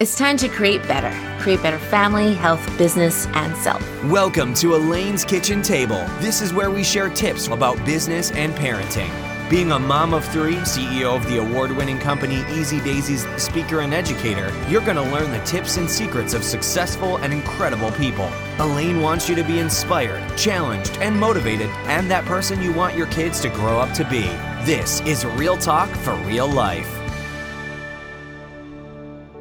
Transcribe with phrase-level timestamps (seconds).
[0.00, 1.10] It's time to create better.
[1.42, 3.82] Create better family, health, business, and self.
[4.04, 6.06] Welcome to Elaine's Kitchen Table.
[6.20, 9.10] This is where we share tips about business and parenting.
[9.50, 13.92] Being a mom of three, CEO of the award winning company Easy Daisy's speaker and
[13.92, 18.30] educator, you're going to learn the tips and secrets of successful and incredible people.
[18.60, 23.08] Elaine wants you to be inspired, challenged, and motivated, and that person you want your
[23.08, 24.28] kids to grow up to be.
[24.64, 26.97] This is Real Talk for Real Life.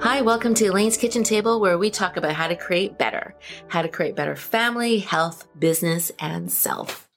[0.10, 3.36] Hi, welcome to Elaine's Kitchen Table, where we talk about how to create better,
[3.68, 7.10] how to create better family, health, business, and self.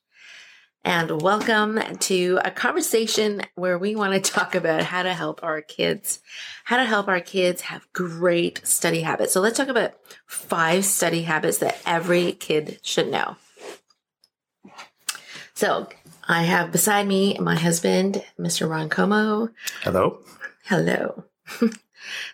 [0.84, 5.62] And welcome to a conversation where we want to talk about how to help our
[5.62, 6.18] kids,
[6.64, 9.32] how to help our kids have great study habits.
[9.32, 9.92] So let's talk about
[10.26, 13.36] five study habits that every kid should know.
[15.54, 15.86] So
[16.26, 18.68] I have beside me my husband, Mr.
[18.68, 19.50] Ron Como.
[19.84, 20.18] Hello.
[20.64, 21.22] Hello.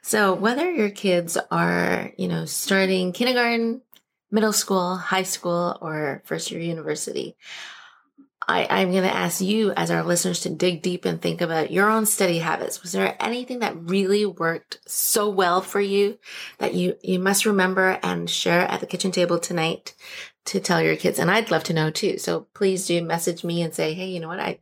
[0.02, 3.82] So whether your kids are, you know, starting kindergarten,
[4.30, 7.36] middle school, high school, or first year university,
[8.48, 11.72] I, I'm going to ask you as our listeners to dig deep and think about
[11.72, 12.82] your own study habits.
[12.82, 16.18] Was there anything that really worked so well for you
[16.58, 19.94] that you, you must remember and share at the kitchen table tonight
[20.46, 21.18] to tell your kids?
[21.18, 22.18] And I'd love to know too.
[22.18, 24.40] So please do message me and say, Hey, you know what?
[24.40, 24.60] I,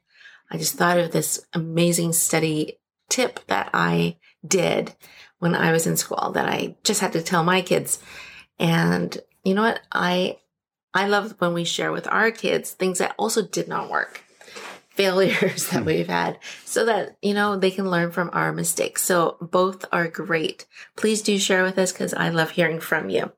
[0.51, 2.79] I just thought of this amazing study
[3.11, 4.95] tip that I did
[5.39, 7.99] when I was in school that I just had to tell my kids.
[8.59, 9.81] And you know what?
[9.93, 10.39] I,
[10.93, 14.23] I love when we share with our kids things that also did not work,
[14.91, 15.87] failures that hmm.
[15.87, 19.03] we've had so that, you know, they can learn from our mistakes.
[19.03, 20.67] So both are great.
[20.97, 23.33] Please do share with us because I love hearing from you.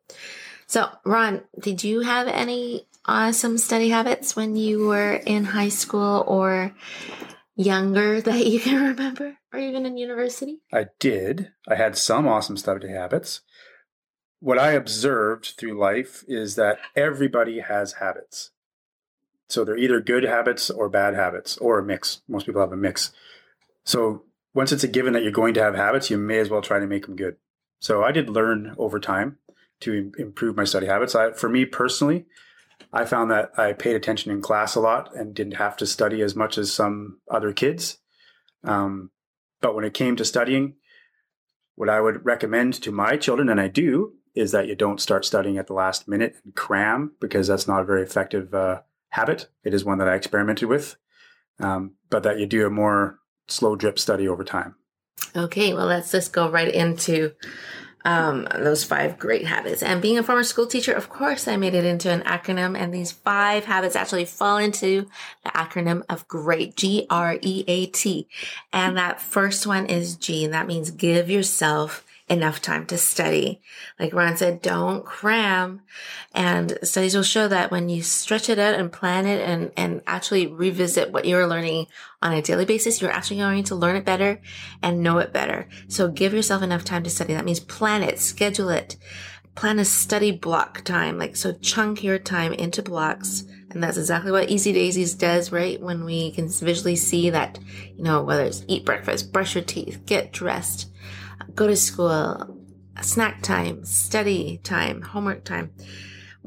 [0.67, 6.25] So Ron, did you have any awesome study habits when you were in high school
[6.27, 6.75] or
[7.57, 10.61] younger that you can remember or even in university?
[10.73, 11.53] I did.
[11.69, 13.41] I had some awesome study habits.
[14.41, 18.51] What I observed through life is that everybody has habits.
[19.49, 22.21] So they're either good habits or bad habits or a mix.
[22.29, 23.13] Most people have a mix.
[23.85, 24.25] So
[24.55, 26.79] once it's a given that you're going to have habits, you may as well try
[26.79, 27.37] to make them good.
[27.79, 29.39] So I did learn over time
[29.81, 31.15] to improve my study habits.
[31.15, 32.27] I, for me personally,
[32.93, 36.23] I found that I paid attention in class a lot and didn't have to study
[36.23, 37.99] as much as some other kids.
[38.65, 39.11] Um,
[39.61, 40.75] but when it came to studying,
[41.75, 45.25] what I would recommend to my children, and I do, is that you don't start
[45.25, 49.49] studying at the last minute and cram because that's not a very effective uh, habit.
[49.65, 50.97] It is one that I experimented with,
[51.59, 54.75] um, but that you do a more slow drip study over time.
[55.35, 57.33] Okay, well, let's just go right into
[58.07, 59.83] um, those five great habits.
[59.83, 62.79] And being a former school teacher, of course, I made it into an acronym.
[62.79, 65.09] And these five habits actually fall into
[65.43, 68.29] the acronym of GREAT, G R E A T.
[68.73, 73.61] And that first one is G, and that means give yourself enough time to study.
[74.01, 75.83] Like Ron said, don't cram.
[76.35, 80.03] And studies will show that when you stretch it out and plan it and, and
[80.07, 81.87] actually revisit what you're learning
[82.21, 84.41] on a daily basis, you're actually going to learn it better
[84.83, 85.69] and know it better.
[85.87, 87.35] So give yourself enough time to study.
[87.35, 88.97] That means plan it, schedule it,
[89.55, 91.19] plan a study block time.
[91.19, 93.45] Like, so chunk your time into blocks.
[93.77, 95.79] And that's exactly what Easy Daisies does, right?
[95.79, 97.59] When we can visually see that,
[97.95, 100.91] you know, whether it's eat breakfast, brush your teeth, get dressed,
[101.55, 102.59] go to school,
[103.03, 105.73] snack time, study time, homework time.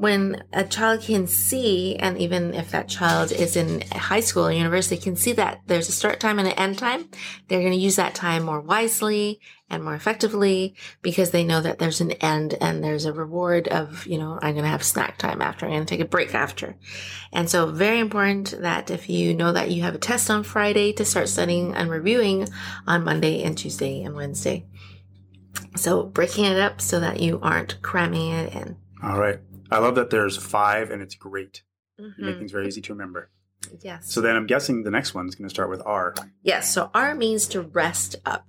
[0.00, 4.50] When a child can see, and even if that child is in high school or
[4.50, 7.10] university, can see that there's a start time and an end time,
[7.48, 11.78] they're going to use that time more wisely and more effectively because they know that
[11.78, 15.18] there's an end and there's a reward of, you know, I'm going to have snack
[15.18, 16.78] time after, I'm going to take a break after.
[17.30, 20.94] And so very important that if you know that you have a test on Friday
[20.94, 22.48] to start studying and reviewing
[22.86, 24.64] on Monday and Tuesday and Wednesday.
[25.76, 28.78] So breaking it up so that you aren't cramming it in.
[29.02, 29.40] All right.
[29.70, 31.62] I love that there's five and it's great.
[32.00, 32.20] Mm-hmm.
[32.20, 33.30] You make things very easy to remember.
[33.82, 34.12] Yes.
[34.12, 36.14] So then I'm guessing the next one is going to start with R.
[36.42, 36.72] Yes.
[36.72, 38.46] So R means to rest up.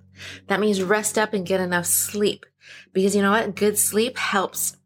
[0.48, 2.46] That means rest up and get enough sleep.
[2.94, 3.56] Because you know what?
[3.56, 4.78] Good sleep helps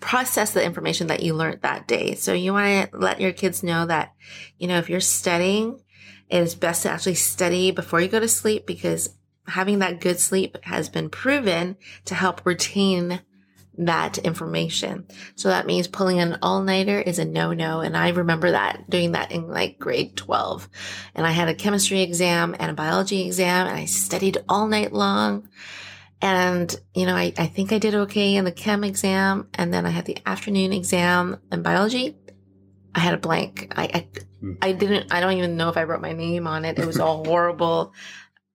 [0.00, 2.14] process the information that you learned that day.
[2.14, 4.14] So you want to let your kids know that,
[4.58, 5.80] you know, if you're studying,
[6.28, 9.16] it is best to actually study before you go to sleep because
[9.46, 13.22] having that good sleep has been proven to help retain
[13.78, 15.06] that information.
[15.36, 17.80] So that means pulling an all nighter is a no no.
[17.80, 20.68] And I remember that doing that in like grade 12.
[21.14, 24.92] And I had a chemistry exam and a biology exam and I studied all night
[24.92, 25.48] long.
[26.20, 29.48] And, you know, I, I think I did okay in the chem exam.
[29.54, 32.16] And then I had the afternoon exam in biology.
[32.94, 33.72] I had a blank.
[33.76, 34.08] I, I,
[34.40, 34.54] hmm.
[34.60, 36.78] I didn't, I don't even know if I wrote my name on it.
[36.78, 37.94] It was all horrible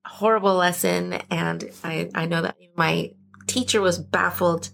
[0.05, 1.13] horrible lesson.
[1.31, 3.11] And I, I know that my
[3.47, 4.69] teacher was baffled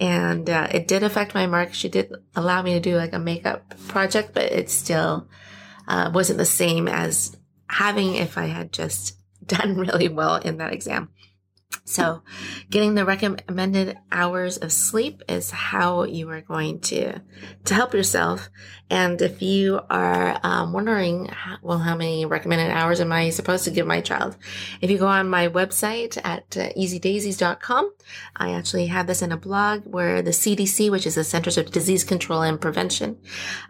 [0.00, 1.74] and uh, it did affect my mark.
[1.74, 5.28] She did allow me to do like a makeup project, but it still
[5.86, 7.36] uh, wasn't the same as
[7.68, 9.16] having if I had just
[9.46, 11.10] done really well in that exam.
[11.88, 12.22] So,
[12.68, 17.20] getting the recommended hours of sleep is how you are going to
[17.64, 18.50] to help yourself.
[18.90, 21.30] And if you are um, wondering,
[21.62, 24.36] well, how many recommended hours am I supposed to give my child?
[24.80, 27.92] If you go on my website at uh, easydaisies.com,
[28.36, 31.70] I actually have this in a blog where the CDC, which is the Centers of
[31.70, 33.18] Disease Control and Prevention,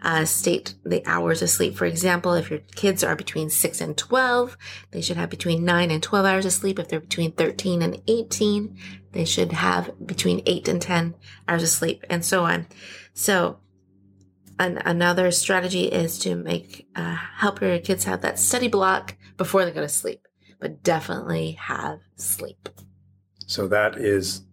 [0.01, 1.75] uh, state the hours of sleep.
[1.75, 4.57] For example, if your kids are between six and twelve,
[4.91, 6.79] they should have between nine and twelve hours of sleep.
[6.79, 8.77] If they're between thirteen and 18,
[9.11, 11.15] they should have between 8 and 10
[11.47, 12.67] hours of sleep, and so on.
[13.13, 13.59] So,
[14.59, 19.63] an, another strategy is to make uh, help your kids have that study block before
[19.63, 20.27] they go to sleep,
[20.59, 22.69] but definitely have sleep.
[23.47, 24.43] So that is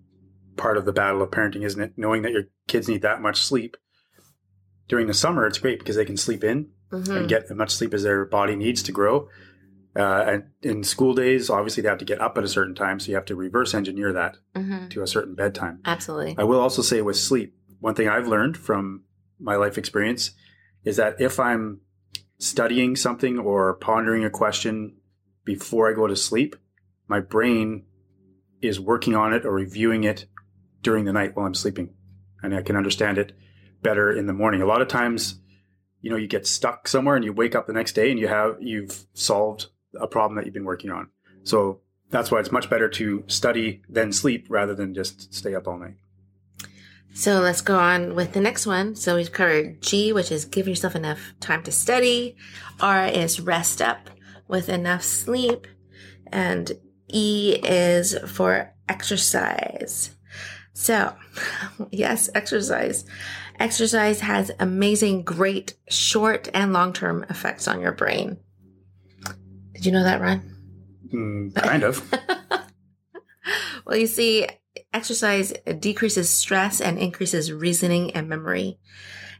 [0.57, 1.93] part of the battle of parenting, isn't it?
[1.97, 3.77] Knowing that your kids need that much sleep.
[4.89, 7.13] During the summer, it's great because they can sleep in mm-hmm.
[7.13, 9.29] and get as much sleep as their body needs to grow.
[9.97, 13.01] Uh, and in school days, obviously they have to get up at a certain time,
[13.01, 14.89] so you have to reverse engineer that mm-hmm.
[14.89, 15.81] to a certain bedtime.
[15.85, 16.35] Absolutely.
[16.39, 19.05] I will also say with sleep, one thing I've learned from
[19.39, 20.33] my life experience
[20.85, 21.81] is that if I'm
[22.39, 24.97] studying something or pondering a question
[25.45, 26.57] before I go to sleep,
[27.09, 27.85] my brain
[28.61, 30.27] is working on it or reviewing it
[30.83, 31.95] during the night while I'm sleeping,
[32.43, 33.33] and I can understand it
[33.83, 34.61] better in the morning.
[34.61, 35.41] A lot of times,
[36.01, 38.29] you know, you get stuck somewhere and you wake up the next day and you
[38.29, 39.69] have you've solved
[40.01, 41.09] a problem that you've been working on.
[41.43, 45.67] So that's why it's much better to study than sleep rather than just stay up
[45.67, 45.95] all night.
[47.15, 48.95] So let's go on with the next one.
[48.95, 52.37] So we've covered G, which is give yourself enough time to study.
[52.79, 54.11] R is rest up
[54.49, 55.67] with enough sleep.
[56.27, 56.73] And
[57.09, 60.11] E is for exercise.
[60.75, 61.15] So,
[61.91, 63.07] yes, exercise.
[63.59, 68.37] Exercise has amazing, great short and long term effects on your brain.
[69.77, 70.43] Did you know that, Ron?
[71.13, 72.03] Mm, kind of.
[73.87, 74.47] well, you see,
[74.95, 78.79] exercise decreases stress and increases reasoning and memory.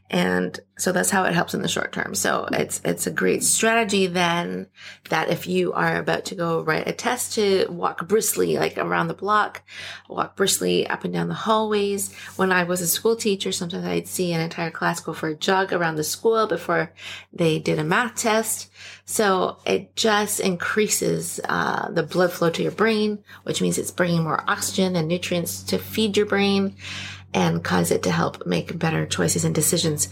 [0.09, 2.15] And so that's how it helps in the short term.
[2.15, 4.67] So it's, it's a great strategy then
[5.09, 9.07] that if you are about to go write a test to walk briskly, like around
[9.07, 9.63] the block,
[10.07, 12.13] walk briskly up and down the hallways.
[12.37, 15.35] When I was a school teacher, sometimes I'd see an entire class go for a
[15.35, 16.93] jog around the school before
[17.33, 18.71] they did a math test.
[19.03, 24.23] So it just increases, uh, the blood flow to your brain, which means it's bringing
[24.23, 26.75] more oxygen and nutrients to feed your brain
[27.33, 30.09] and cause it to help make better choices and decisions.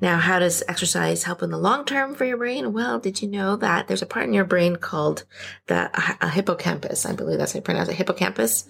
[0.00, 2.72] Now, how does exercise help in the long term for your brain?
[2.72, 5.24] Well, did you know that there's a part in your brain called
[5.66, 5.90] the
[6.32, 7.06] hippocampus?
[7.06, 8.68] I believe that's how you pronounce it, hippocampus.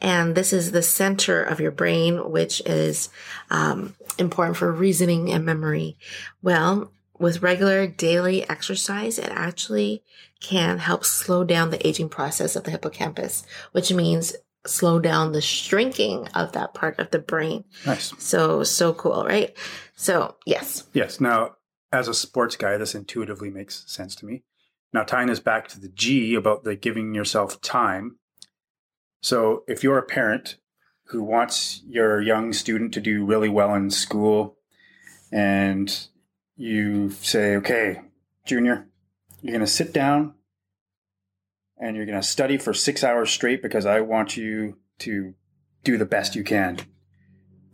[0.00, 3.10] And this is the center of your brain, which is
[3.50, 5.96] um, important for reasoning and memory.
[6.42, 10.02] Well, with regular daily exercise, it actually
[10.40, 14.34] can help slow down the aging process of the hippocampus, which means
[14.66, 17.64] slow down the shrinking of that part of the brain.
[17.86, 18.12] Nice.
[18.18, 19.56] So, so cool, right?
[19.96, 20.86] So, yes.
[20.92, 21.20] Yes.
[21.20, 21.56] Now,
[21.92, 24.42] as a sports guy, this intuitively makes sense to me.
[24.92, 28.18] Now, tying this back to the G about the giving yourself time.
[29.22, 30.56] So, if you're a parent
[31.06, 34.56] who wants your young student to do really well in school
[35.32, 36.06] and
[36.56, 38.02] you say, okay,
[38.46, 38.86] junior,
[39.40, 40.34] you're going to sit down
[41.80, 45.34] and you're going to study for six hours straight because I want you to
[45.82, 46.78] do the best you can.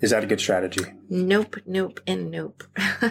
[0.00, 0.84] Is that a good strategy?
[1.08, 2.64] Nope, nope, and nope.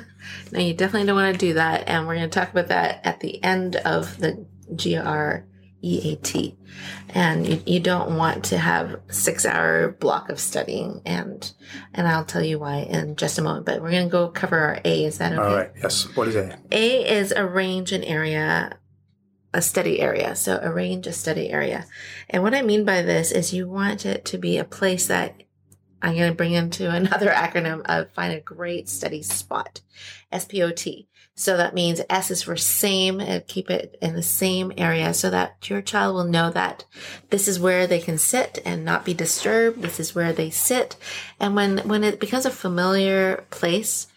[0.51, 1.83] no, you definitely don't want to do that.
[1.87, 6.57] And we're going to talk about that at the end of the GREAT.
[7.09, 11.01] And you, you don't want to have six hour block of studying.
[11.07, 11.51] And,
[11.93, 14.57] and I'll tell you why in just a moment, but we're going to go cover
[14.59, 15.05] our A.
[15.05, 15.41] Is that okay?
[15.41, 15.71] All right.
[15.81, 16.15] Yes.
[16.15, 16.55] What is A?
[16.71, 18.77] A is arrange an area
[19.55, 20.35] a study area.
[20.35, 21.85] So arrange a study area.
[22.29, 25.41] And what I mean by this is you want it to be a place that
[26.01, 29.81] I'm going to bring into another acronym of find a great study spot.
[30.38, 31.07] SPOT.
[31.38, 35.29] So that means S is for same and keep it in the same area so
[35.29, 36.85] that your child will know that
[37.29, 39.81] this is where they can sit and not be disturbed.
[39.81, 40.95] This is where they sit.
[41.39, 44.07] And when, when it becomes a familiar place,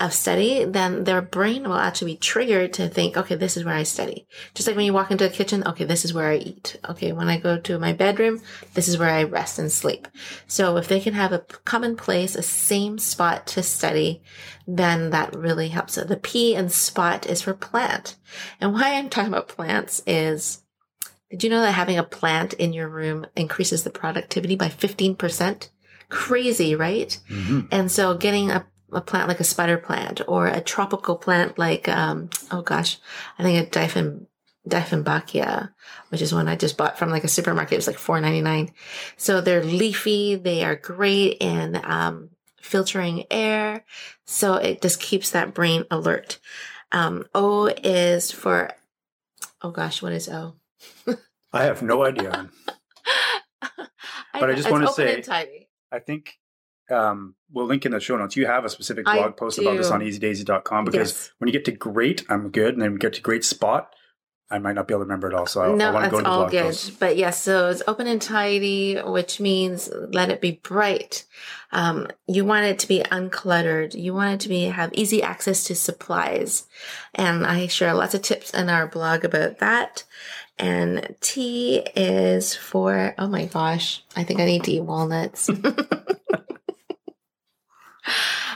[0.00, 3.74] of study, then their brain will actually be triggered to think, okay, this is where
[3.74, 4.26] I study.
[4.54, 6.78] Just like when you walk into a kitchen, okay, this is where I eat.
[6.88, 8.40] Okay, when I go to my bedroom,
[8.74, 10.08] this is where I rest and sleep.
[10.46, 14.22] So if they can have a common place, a same spot to study,
[14.66, 15.94] then that really helps.
[15.94, 18.16] So the P in spot is for plant.
[18.60, 20.62] And why I'm talking about plants is
[21.30, 25.68] Did you know that having a plant in your room increases the productivity by 15%?
[26.08, 27.18] Crazy, right?
[27.28, 31.58] hmm And so getting a, a plant like a spider plant or a tropical plant
[31.58, 32.98] like, um, oh gosh,
[33.38, 34.26] I think a Diphyn,
[34.68, 35.72] Dieffenbachia,
[36.08, 37.72] which is one I just bought from like a supermarket.
[37.72, 38.72] It was like four ninety nine.
[39.16, 40.36] So they're leafy.
[40.36, 43.84] They are great in, um, filtering air.
[44.24, 46.38] So it just keeps that brain alert.
[46.92, 48.70] Um, o is for,
[49.60, 50.54] oh gosh, what is O?
[51.52, 52.48] I have no idea.
[54.40, 55.68] But I just wanna say- tidy.
[55.92, 56.38] I think
[56.90, 58.36] um, we'll link in the show notes.
[58.36, 59.94] You have a specific I blog post about this do.
[59.94, 61.32] on easydaisy.com because Yes.
[61.38, 62.74] when you get to great, I'm good.
[62.74, 63.94] And then we get to great spot,
[64.50, 65.46] I might not be able to remember it all.
[65.46, 66.62] So I, I no, want to go into the all blog good.
[66.64, 67.00] post.
[67.00, 71.24] But yes, so it's open and tidy, which means let it be bright.
[71.72, 73.94] Um, you want it to be uncluttered.
[73.98, 76.66] You want it to be have easy access to supplies,
[77.14, 80.04] and I share lots of tips in our blog about that.
[80.56, 85.50] And T is for oh my gosh, I think I need to eat walnuts.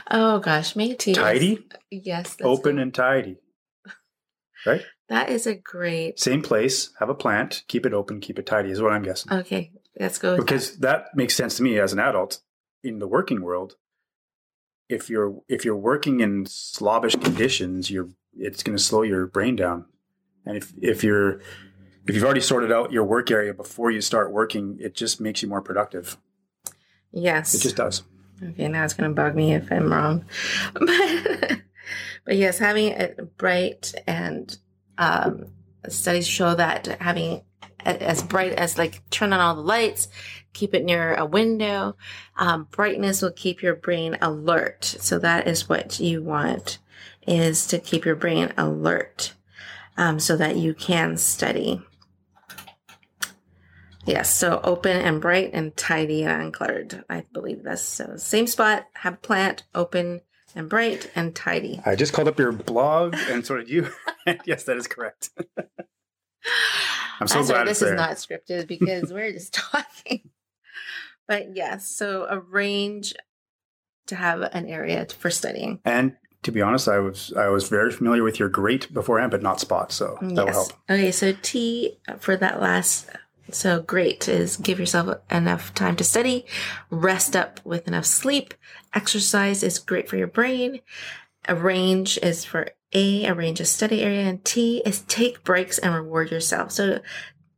[0.09, 1.11] oh gosh, maybe T.
[1.11, 3.37] is- Tidy, Yes, that's open, and tidy.
[4.65, 4.81] Right?
[5.09, 6.19] that is a great.
[6.19, 9.31] Same place, have a plant, keep it open, keep it tidy, is what I'm guessing.
[9.31, 10.31] Okay, let's go.
[10.31, 10.45] With that.
[10.45, 12.39] because that makes sense to me as an adult
[12.83, 13.75] in the working world
[14.87, 19.55] if you're if you're working in slobbish conditions you're it's going to slow your brain
[19.57, 19.85] down
[20.45, 21.41] and if if you're
[22.07, 25.41] if you've already sorted out your work area before you start working it just makes
[25.43, 26.17] you more productive
[27.11, 27.53] Yes.
[27.53, 28.03] it just does
[28.43, 30.25] Okay, now it's to bug me if I'm wrong.
[30.73, 30.85] But,
[32.25, 34.57] but yes, having it bright and
[34.97, 35.47] um,
[35.87, 37.41] studies show that having
[37.85, 40.07] as bright as like turn on all the lights,
[40.53, 41.95] keep it near a window,
[42.37, 44.83] um, brightness will keep your brain alert.
[44.83, 46.79] So that is what you want
[47.27, 49.33] is to keep your brain alert
[49.97, 51.81] um, so that you can study.
[54.05, 57.03] Yes, so open and bright and tidy and uncluttered.
[57.09, 58.15] I believe that's so.
[58.17, 60.21] Same spot, have a plant, open
[60.55, 61.79] and bright and tidy.
[61.85, 63.87] i just called up your blog and so did you
[64.45, 65.29] yes that is correct
[67.19, 70.29] i'm so I'm sorry, glad this it's there is not scripted because we're just talking.
[71.27, 73.13] But yes, so arrange
[74.07, 75.79] to have an area for studying.
[75.85, 79.43] and to be honest i was i was very familiar with your great beforehand but
[79.43, 83.07] not spot so that will help Okay, so T uh, for that last.
[83.55, 86.45] So great is give yourself enough time to study,
[86.89, 88.53] rest up with enough sleep.
[88.93, 90.81] Exercise is great for your brain.
[91.47, 96.31] Arrange is for A, arrange a study area, and T is take breaks and reward
[96.31, 96.71] yourself.
[96.71, 96.99] So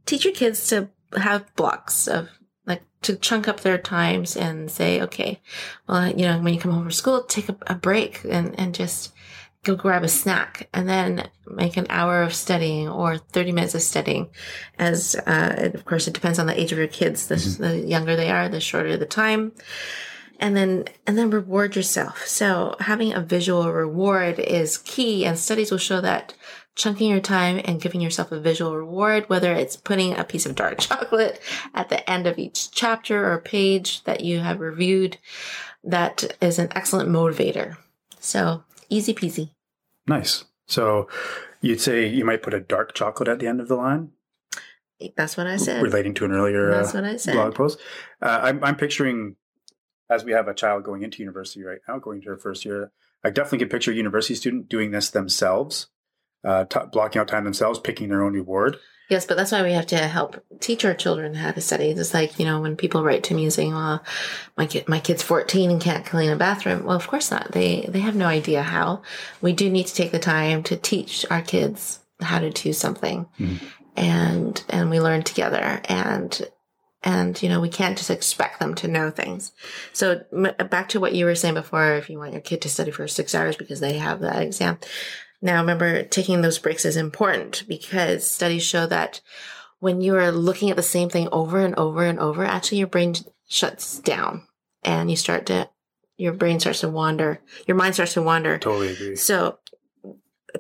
[0.06, 2.30] teach your kids to have blocks of
[2.66, 5.42] like to chunk up their times and say, okay,
[5.88, 8.76] well, you know, when you come home from school, take a, a break and, and
[8.76, 9.14] just
[9.64, 13.82] go grab a snack and then make an hour of studying or 30 minutes of
[13.82, 14.30] studying
[14.80, 17.28] as uh, of course it depends on the age of your kids.
[17.28, 19.52] The, the younger they are the shorter the time.
[20.40, 22.26] And then and then reward yourself.
[22.26, 26.34] So having a visual reward is key and studies will show that
[26.74, 30.56] chunking your time and giving yourself a visual reward whether it's putting a piece of
[30.56, 31.40] dark chocolate
[31.76, 35.18] at the end of each chapter or page that you have reviewed
[35.84, 37.78] that is an excellent motivator.
[38.20, 39.50] So easy peasy
[40.06, 41.08] nice so
[41.62, 44.12] you'd say you might put a dark chocolate at the end of the line
[45.18, 47.34] that's what i said relating to an earlier That's what I said.
[47.34, 47.80] blog post.
[48.22, 49.36] Uh, I'm, I'm picturing,
[50.12, 52.92] as we have a child going into university right now, going to her first year,
[53.24, 55.88] I definitely can picture a university student doing this themselves,
[56.46, 58.78] uh, t- blocking out time themselves, picking their own reward.
[59.12, 61.90] Yes, but that's why we have to help teach our children how to study.
[61.90, 64.02] It's like, you know, when people write to me saying, well,
[64.56, 66.86] my kid, my kid's 14 and can't clean a bathroom.
[66.86, 67.52] Well, of course not.
[67.52, 69.02] They, they have no idea how.
[69.42, 73.28] We do need to take the time to teach our kids how to do something.
[73.38, 73.66] Mm-hmm.
[73.98, 76.48] And, and we learn together and,
[77.04, 79.52] and, you know, we can't just expect them to know things.
[79.92, 82.70] So m- back to what you were saying before, if you want your kid to
[82.70, 84.78] study for six hours because they have that exam.
[85.42, 89.22] Now, remember, taking those breaks is important because studies show that
[89.80, 92.88] when you are looking at the same thing over and over and over, actually your
[92.88, 93.16] brain
[93.48, 94.48] shuts down
[94.84, 95.70] and you start to,
[96.18, 98.60] your brain starts to wander, your mind starts to wander.
[98.60, 99.16] Totally agree.
[99.16, 99.58] So,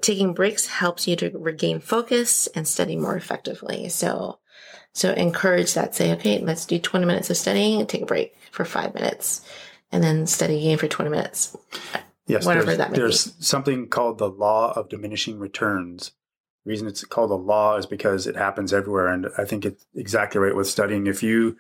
[0.02, 3.90] taking breaks helps you to regain focus and study more effectively.
[3.90, 4.40] So,
[4.94, 5.94] so encourage that.
[5.94, 9.42] Say, okay, let's do 20 minutes of studying and take a break for five minutes
[9.92, 11.56] and then study again for 20 minutes.
[12.32, 16.14] Yes, Whatever there's, that may there's something called the law of diminishing returns.
[16.64, 19.86] The reason it's called a law is because it happens everywhere, and I think it's
[19.94, 21.08] exactly right with studying.
[21.08, 21.58] If you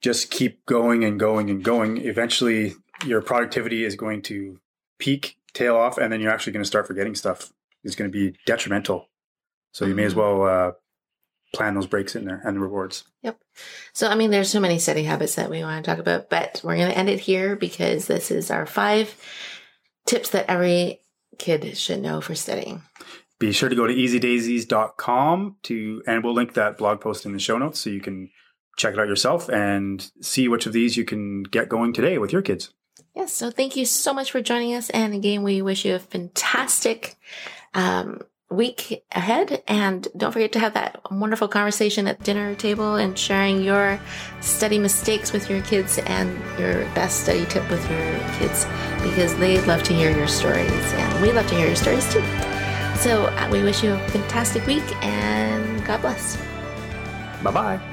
[0.00, 4.60] just keep going and going and going, eventually your productivity is going to
[4.98, 7.52] peak, tail off, and then you're actually going to start forgetting stuff.
[7.82, 9.08] It's going to be detrimental.
[9.72, 10.16] So you may as Mhm.
[10.18, 10.72] well uh,
[11.52, 13.04] plan those breaks in there and the rewards.
[13.22, 13.38] Yep.
[13.92, 16.60] So, I mean, there's so many study habits that we want to talk about, but
[16.64, 19.14] we're going to end it here because this is our five
[20.06, 21.00] tips that every
[21.38, 22.82] kid should know for studying.
[23.38, 27.38] Be sure to go to easydaisies.com to, and we'll link that blog post in the
[27.38, 28.30] show notes so you can
[28.76, 32.32] check it out yourself and see which of these you can get going today with
[32.32, 32.72] your kids.
[33.14, 33.32] Yes.
[33.32, 34.88] So thank you so much for joining us.
[34.90, 37.16] And again, we wish you a fantastic
[37.74, 39.62] um, week ahead.
[39.66, 44.00] And don't forget to have that wonderful conversation at dinner table and sharing your
[44.40, 48.66] study mistakes with your kids and your best study tip with your kids
[49.02, 52.22] because they love to hear your stories and we love to hear your stories too.
[52.96, 56.36] So uh, we wish you a fantastic week and God bless.
[57.42, 57.91] Bye bye.